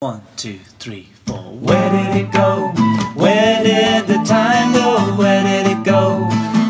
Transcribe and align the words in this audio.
One, 0.00 0.22
two, 0.36 0.60
three, 0.78 1.08
four. 1.26 1.38
Where 1.58 1.90
did 1.90 2.24
it 2.24 2.30
go? 2.30 2.70
Where 3.16 3.64
did 3.64 4.06
the 4.06 4.22
time 4.24 4.72
go? 4.72 5.16
Where 5.18 5.42
did 5.42 5.66
it 5.72 5.84
go? 5.84 6.20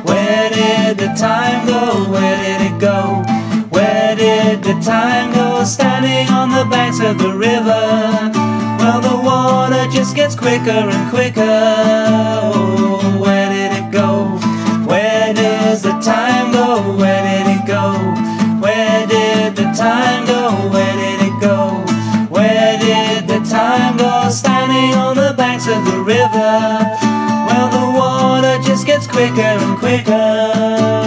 Where 0.05 0.49
did 0.49 0.97
the 0.97 1.09
time 1.09 1.67
go? 1.67 2.11
Where 2.11 2.39
did 2.39 2.73
it 2.73 2.81
go? 2.81 3.23
Where 3.69 4.17
did 4.17 4.63
the 4.63 4.81
time 4.81 5.35
go? 5.35 5.63
Standing 5.65 6.33
on 6.33 6.49
the 6.49 6.65
banks 6.71 7.01
of 7.01 7.19
the 7.19 7.35
river. 7.35 8.33
Well, 8.81 9.03
the 9.03 9.23
water 9.23 9.87
just 9.93 10.17
gets 10.17 10.35
quicker 10.35 10.71
and 10.71 11.11
quicker. 11.11 11.43
Oh, 11.45 13.19
where 13.21 13.51
did 13.51 13.77
it 13.77 13.93
go? 13.93 14.25
Where 14.89 15.35
does 15.35 15.83
the 15.83 15.93
time 16.01 16.51
go? 16.51 16.97
Where 16.97 17.23
did 17.29 17.61
it 17.61 17.67
go? 17.67 17.93
Where 18.59 19.07
did 19.07 19.55
the 19.55 19.71
time 19.77 20.25
go? 20.25 20.28
Standing 24.69 24.99
on 24.99 25.17
the 25.17 25.33
banks 25.35 25.67
of 25.67 25.83
the 25.83 25.99
river. 26.03 26.29
Well, 26.29 27.71
the 27.71 27.99
water 27.99 28.59
just 28.63 28.85
gets 28.85 29.07
quicker 29.07 29.41
and 29.41 29.79
quicker. 29.79 30.98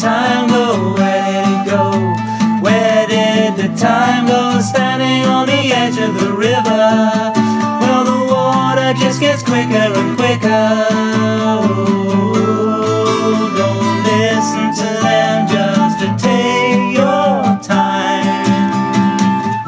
time 0.00 0.48
go? 0.48 0.94
Where 0.94 1.44
did 1.44 1.44
it 1.52 1.66
go? 1.68 1.92
Where 2.62 3.06
did 3.06 3.56
the 3.56 3.68
time 3.76 4.26
go? 4.26 4.58
Standing 4.60 5.26
on 5.28 5.46
the 5.46 5.72
edge 5.72 5.98
of 5.98 6.14
the 6.18 6.32
river. 6.32 7.32
Well, 7.82 8.04
the 8.04 8.24
water 8.32 8.94
just 8.98 9.20
gets 9.20 9.42
quicker 9.42 9.92
and 10.00 10.16
quicker. 10.16 10.88
Oh, 11.62 12.32
don't 13.60 14.02
listen 14.08 14.72
to 14.80 14.88
them 15.04 15.48
just 15.52 16.24
take 16.24 16.96
your 16.96 17.58
time. 17.60 18.24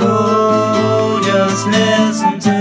Oh, 0.00 1.20
just 1.22 1.66
listen 1.66 2.40
to 2.40 2.51